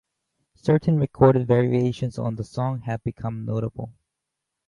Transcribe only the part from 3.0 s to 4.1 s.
become notable.